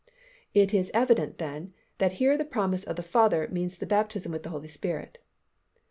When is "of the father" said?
2.83-3.47